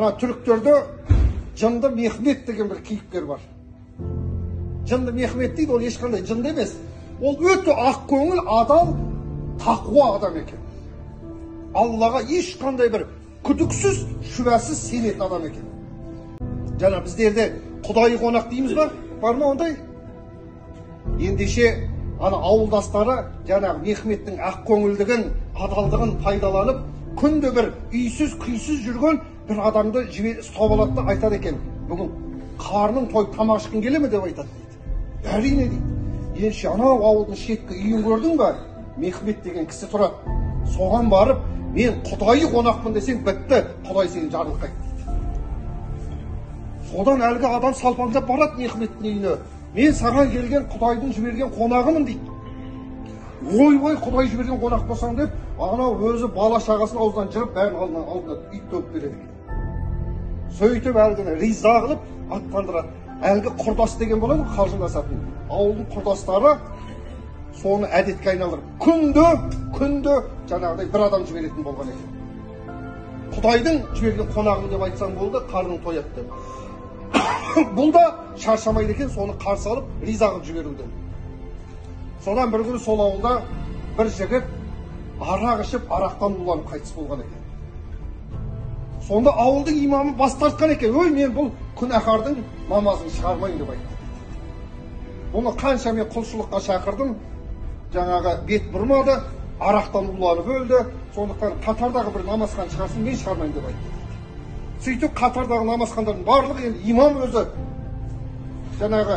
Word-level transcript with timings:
мына 0.00 0.14
түріктерде 0.16 0.74
жынды 1.60 1.90
мехмет 1.92 2.46
деген 2.46 2.68
бір 2.68 2.78
кейіпкер 2.80 3.26
бар 3.28 3.40
жынды 4.88 5.12
мехмет 5.12 5.54
дейді 5.54 5.72
ол 5.76 5.82
ешқандай 5.84 6.22
жынды 6.24 6.54
емес 6.54 6.72
ол 7.20 7.36
өте 7.36 7.74
ақкөңіл 7.74 8.40
адал 8.60 8.94
тақуа 9.60 10.06
адам 10.16 10.38
екен 10.40 10.62
аллаға 11.74 12.22
ешқандай 12.32 12.88
бір 12.88 13.04
күдіксіз 13.44 14.00
шүбәсіз 14.36 14.80
сенетін 14.88 15.26
адам 15.26 15.44
екен 15.50 15.68
жаңа 16.80 17.02
біздерде 17.04 17.50
құдайы 17.84 18.16
қонақ 18.22 18.48
дейміз 18.48 18.72
ба 18.78 18.90
бар 19.20 19.36
ма 19.36 19.50
ондай 19.52 19.76
ендеше 21.20 21.74
ана 22.20 22.40
ауылдастары 22.40 23.18
жаңағы 23.50 23.84
мехметтің 23.84 24.40
ақкөңілдігін 24.48 25.26
адалдығын 25.60 26.16
пайдаланып 26.24 26.80
күнде 27.20 27.52
бір 27.52 27.72
үйсіз 27.92 28.38
күйсіз 28.40 28.80
жүрген 28.86 29.20
бір 29.50 29.60
адамды 29.66 30.04
ұстап 30.40 30.72
алады 30.76 30.94
да 30.94 31.02
айтады 31.10 31.36
екен. 31.36 31.56
Бүгін 31.88 32.10
қарның 32.60 33.08
тойып 33.10 33.34
тамақ 33.34 33.64
ішкің 33.64 33.82
келе 33.82 33.98
ме 33.98 34.08
деп 34.08 34.24
айтады 34.24 34.48
дейді. 34.54 34.76
Әрине 35.36 35.66
дейді. 35.72 35.96
Ендеше 36.36 36.68
анау 36.70 37.02
ауылдың 37.08 37.36
шеткі 37.40 37.74
үйін 37.74 38.04
көрдің 38.06 38.36
ба? 38.38 38.52
Мехмет 38.96 39.42
деген 39.42 39.66
кісі 39.66 39.88
тұрады. 39.90 40.36
Соған 40.76 41.10
барып 41.10 41.42
мен 41.74 41.98
құдайы 42.06 42.50
қонақпын 42.52 42.94
десең 42.94 43.24
бітті 43.26 43.62
құдай 43.88 44.08
сені 44.14 44.30
жарылқайды 44.30 44.76
дейді. 44.84 45.02
Содан 46.92 47.22
әлгі 47.26 47.50
адам 47.50 47.74
салпаңдап 47.74 48.26
барады 48.28 48.62
мехметтің 48.62 49.10
үйіне. 49.10 49.38
мен 49.74 49.92
саған 49.94 50.30
келген 50.30 50.64
құдайдың 50.72 51.12
жіберген 51.14 51.50
қонағымын 51.58 52.06
дейді. 52.06 52.26
Ойбай 53.40 53.94
құдай 53.96 54.28
жіберген 54.28 54.58
қонақ 54.60 54.86
болсаң 54.88 55.16
деп 55.16 55.30
анау 55.58 55.94
өзі 56.10 56.28
бала 56.34 56.58
шағасын 56.60 56.98
аузынан 56.98 57.30
жырып 57.32 57.54
бәрін 57.54 57.76
алдына 57.80 58.38
ит 58.52 58.64
төгіп 58.72 58.92
береді 58.94 59.29
сөйтіп 60.58 60.96
әлгіні 61.04 61.36
риза 61.40 61.74
қылып 61.84 62.06
аттандырады 62.36 62.88
әлгі 63.30 63.52
құрдас 63.60 63.96
деген 64.00 64.20
болады 64.22 64.44
ғой 64.44 64.56
қалжыңдасатын 64.58 65.24
ауылдың 65.50 65.88
құрдастары 65.94 66.54
соны 67.60 67.90
әдетке 68.00 68.32
айналдырып 68.34 68.70
күнде 68.84 69.26
күнде 69.76 70.16
жаңағыдай 70.50 70.88
бір 70.94 71.04
адам 71.08 71.26
жіберетін 71.28 71.66
болған 71.66 71.92
екен. 71.92 72.16
Құдайдың 73.34 73.82
жіберген 73.98 74.32
қонағым 74.34 74.70
деп 74.72 74.86
айтсаң 74.88 75.14
болды 75.18 75.42
қарның 75.52 75.82
тояды 75.84 76.10
деп. 76.16 76.32
Бұл 77.76 77.92
да 77.92 78.04
шаршамайды 78.38 78.96
екен 78.96 79.10
соны 79.10 79.36
қарсы 79.42 79.68
алып 79.70 80.06
риза 80.06 80.30
қылып 80.32 80.48
жіберуден 80.48 80.96
содан 82.24 82.50
бір 82.52 82.64
күні 82.68 82.80
сол 82.84 83.00
ауылда 83.00 83.40
бір 83.98 84.10
жігіт 84.16 84.48
арақ 85.20 85.62
ішіп 85.64 85.92
арақтан 85.92 86.36
уланып 86.42 86.68
қайтыс 86.72 86.92
болған 86.96 87.24
екен. 87.24 87.39
Сонда 89.10 89.34
ауылдың 89.34 89.76
имамы 89.84 90.14
бас 90.16 90.36
тартқан 90.38 90.70
екен. 90.76 90.94
Ой 90.94 91.10
мен 91.10 91.34
бұл 91.34 91.50
күнәһардың 91.76 92.40
намазын 92.70 93.10
шығармайын 93.18 93.58
деп 93.58 93.70
айтты 93.74 93.98
бұны 95.34 95.54
қанша 95.58 95.92
мен 95.92 96.06
құлшылыққа 96.14 96.60
шақырдым 96.66 97.14
жаңағы 97.92 98.34
бет 98.46 98.70
бұрмады 98.72 99.20
арақтан 99.60 100.10
уланып 100.14 100.48
өлді. 100.56 100.84
Сондықтан 101.14 101.58
қатардағы 101.66 102.14
бір 102.14 102.26
намазхан 102.26 102.70
шығарсын 102.70 103.02
мен 103.02 103.18
шығармайын 103.18 103.54
деп 103.56 103.66
айтты 103.66 104.84
сөйтіп 104.84 105.16
қатардағы 105.18 105.66
намазхандардың 105.66 106.22
барлығы 106.24 106.68
енді 106.68 106.92
имам 106.92 107.18
өзі 107.26 107.48
жаңағы 108.80 109.16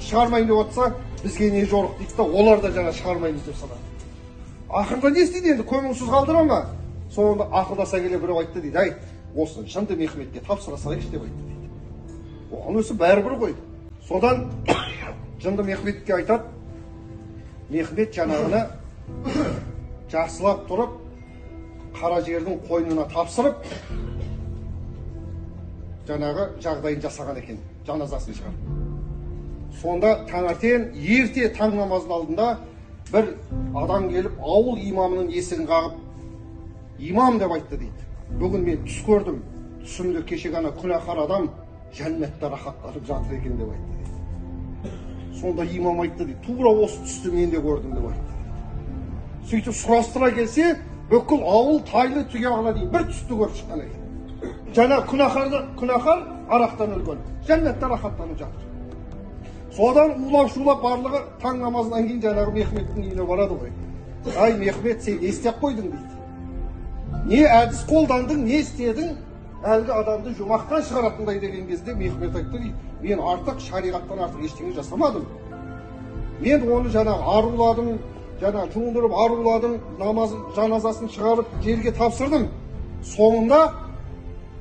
шығармайын 0.00 0.48
деп 0.48 0.62
отырса 0.64 0.94
бізге 1.22 1.50
не 1.50 1.66
жорық 1.68 1.98
дейді 2.00 2.16
да 2.16 2.24
олар 2.24 2.64
да 2.64 2.72
жаңа 2.72 2.94
шығармаймыз 2.96 3.44
деп 3.46 3.60
салады 3.60 3.84
ақырында 4.68 5.10
не 5.10 5.22
істейді 5.22 5.52
енді? 5.54 5.62
Көмусіз 5.62 6.10
қалдыра 6.10 6.42
ма? 6.44 6.60
Сонда 7.14 7.46
ақылдаса 7.52 8.00
келе 8.00 8.18
біреу 8.18 8.40
айтты 8.40 8.60
дейді. 8.60 8.76
Әй 8.76 8.94
осы 9.36 9.66
жынды 9.66 9.96
мехметке 9.96 10.40
тапсыра 10.40 10.76
салайықшы 10.76 11.10
деп 11.10 11.22
айтты. 11.22 11.42
Дейді 11.46 12.56
оған 12.56 12.80
өзі 12.80 12.96
бәрібір 12.96 13.36
ғой. 13.40 13.54
Содан 14.08 14.46
жынды 15.42 15.62
мехметке 15.62 16.14
айтады 16.14 16.44
мехмет 17.68 18.14
жаңағыны 18.16 18.62
жақсылап 20.12 20.64
тұрып 20.70 20.96
қара 21.96 22.22
жердің 22.24 22.62
қойнына 22.68 23.06
тапсырып 23.12 23.64
жаңағы 26.06 26.48
жағдайын 26.62 27.02
жасаған 27.02 27.40
екен 27.42 27.60
жаназасын 27.86 28.38
шығарып. 28.38 28.72
Сонда 29.80 30.12
таңертең 30.30 30.90
ерте 30.96 31.50
таң 31.56 31.76
намазының 31.76 32.16
алдында 32.16 32.48
бір 33.12 33.32
адам 33.76 34.08
келіп 34.12 34.40
ауыл 34.40 34.78
имамының 34.80 35.32
есігін 35.34 35.68
қағып 35.68 37.02
имам 37.10 37.38
деп 37.42 37.52
айтты 37.52 37.78
дейді. 37.82 38.05
Бүгін 38.34 38.64
мен 38.66 38.82
түс 38.86 38.98
көрдім 39.06 39.38
түсімде 39.84 40.22
кеше 40.26 40.50
ғана 40.54 40.72
күнәһар 40.80 41.22
адам 41.24 41.48
жәннатта 41.94 42.50
рахаттанып 42.50 43.06
жатыр 43.06 43.38
екен 43.38 43.56
деп 43.60 43.70
айтты 43.70 45.40
сонда 45.40 45.64
имам 45.64 46.00
айтты 46.00 46.24
дейді 46.24 46.40
тура 46.46 46.72
осы 46.84 47.00
түсті 47.06 47.32
мен 47.32 47.50
де 47.50 47.62
көрдім 47.62 47.94
деп 47.94 48.08
айтты 48.10 49.50
сөйтіп 49.50 49.78
сұрастыра 49.80 50.32
келсе 50.34 50.74
бүкіл 51.10 51.46
ауыл 51.46 51.80
тайлы 51.86 52.26
тұяғына 52.32 52.74
дейін 52.74 52.90
бір 52.90 53.06
түсті 53.12 53.40
көріп 53.40 53.58
шыққан 53.60 53.84
екен 53.86 54.74
жаңа 54.74 55.00
күнәһар 55.12 55.58
күнәһар 55.78 56.24
арақтан 56.58 56.96
өлген 56.98 57.22
жәннатта 57.46 57.88
рахаттанып 57.94 58.38
жатыр 58.42 58.66
содан 59.76 60.18
улап 60.26 60.50
шулап 60.52 60.82
барлығы 60.82 61.22
таң 61.42 61.62
намазынан 61.62 62.08
кейін 62.08 62.20
жаңағы 62.26 62.52
мехметтің 62.58 63.02
үйіне 63.06 63.26
барады 63.30 63.58
ғой 63.62 64.36
ай 64.42 64.56
мехмет 64.58 65.02
сен 65.02 65.20
не 65.20 65.30
істеп 65.30 65.60
қойдың 65.62 65.90
дейді 65.92 66.16
не 67.26 67.42
әдіс 67.42 67.82
қолдандың 67.88 68.44
не 68.46 68.60
істедің 68.62 69.14
әлгі 69.66 69.94
адамды 69.96 70.34
жұмақтан 70.38 70.84
шығаратындай 70.86 71.40
деген 71.42 71.66
кезде 71.66 71.94
мехмет 71.94 72.36
айтты 72.38 72.60
дейді 72.60 72.74
мен 73.02 73.22
артық 73.32 73.58
шариғаттан 73.66 74.22
артық 74.28 74.44
ештеңе 74.46 74.74
жасамадым. 74.76 75.24
Мен 76.40 76.68
оны 76.70 76.92
жаңағы 76.94 77.26
аруладым 77.38 77.90
жаңағы 78.40 78.72
жуындырып 78.74 79.18
аруладым 79.24 79.76
намаз 79.98 80.36
жаназасын 80.56 81.10
шығарып 81.16 81.50
жерге 81.64 81.92
тапсырдым. 81.98 82.48
Соңында 83.02 83.60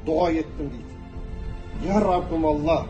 дұға 0.08 0.32
еттім 0.40 0.74
дейді 0.74 1.88
я 1.92 2.02
раббым 2.02 2.46
алла 2.50 2.82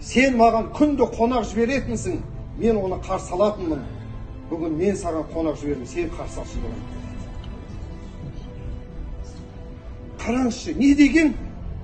сен 0.00 0.36
маған 0.40 0.72
күнде 0.76 1.08
қонақ 1.18 1.48
жіберетінсің. 1.52 2.20
Мен 2.58 2.76
оны 2.78 3.00
қарсы 3.02 3.32
алатынмын. 3.34 3.80
Бүгін 4.50 4.76
мен 4.78 4.94
саған 4.96 5.24
қонақ 5.34 5.56
жібердім. 5.60 5.88
Сен 5.90 6.12
қарсы 6.14 6.40
алшы 6.40 6.60
деп 6.62 7.03
қараңызшы 10.24 10.74
не 10.78 10.94
деген 10.98 11.34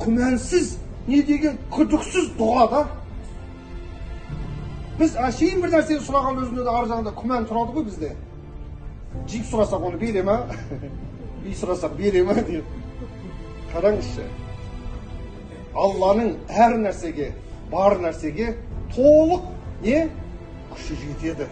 күмәнсіз 0.01 0.75
не 1.09 1.23
деген 1.29 1.59
күдіксіз 1.75 2.33
дұға 2.39 2.67
да. 2.73 2.83
Біз 5.01 5.17
әшейін 5.29 5.63
бір 5.65 5.75
нәрсені 5.77 6.05
сұраған 6.07 6.43
өзінде 6.45 6.65
де 6.67 6.75
ар 6.75 6.91
жағында 6.91 7.15
күмән 7.17 7.49
тұрады 7.49 7.77
ғой 7.77 7.89
бізде. 7.89 8.13
Джип 9.27 9.49
сұрасақ 9.49 9.87
оны 9.89 10.01
бере 10.01 10.23
ма? 10.23 10.43
Үй 11.47 11.57
сұрасақ 11.57 11.97
бере 11.99 12.23
ма? 12.25 12.37
Деп. 12.49 12.77
Қараңызшы 13.73 14.27
алланың 15.79 16.35
әр 16.51 16.77
нәрсеге 16.83 17.31
бар 17.71 17.99
нәрсеге 18.03 18.55
толық 18.95 19.47
не? 19.85 20.09
Күші 20.73 20.97
жетеді. 21.03 21.47